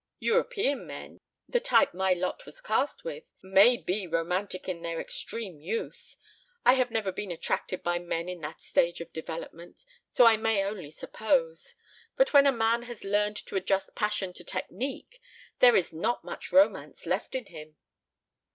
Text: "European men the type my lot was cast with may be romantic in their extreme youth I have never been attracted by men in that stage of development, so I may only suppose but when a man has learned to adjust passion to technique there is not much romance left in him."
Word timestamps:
"European 0.17 0.87
men 0.87 1.19
the 1.47 1.59
type 1.59 1.93
my 1.93 2.11
lot 2.13 2.43
was 2.47 2.59
cast 2.59 3.03
with 3.03 3.31
may 3.43 3.77
be 3.77 4.07
romantic 4.07 4.67
in 4.67 4.81
their 4.81 4.99
extreme 4.99 5.59
youth 5.61 6.15
I 6.65 6.73
have 6.73 6.89
never 6.89 7.11
been 7.11 7.29
attracted 7.29 7.83
by 7.83 7.99
men 7.99 8.27
in 8.27 8.41
that 8.41 8.63
stage 8.63 8.99
of 8.99 9.13
development, 9.13 9.85
so 10.09 10.25
I 10.25 10.37
may 10.37 10.63
only 10.63 10.89
suppose 10.89 11.75
but 12.17 12.33
when 12.33 12.47
a 12.47 12.51
man 12.51 12.81
has 12.89 13.03
learned 13.03 13.37
to 13.45 13.55
adjust 13.55 13.95
passion 13.95 14.33
to 14.33 14.43
technique 14.43 15.21
there 15.59 15.75
is 15.75 15.93
not 15.93 16.23
much 16.23 16.51
romance 16.51 17.05
left 17.05 17.35
in 17.35 17.45
him." 17.45 17.75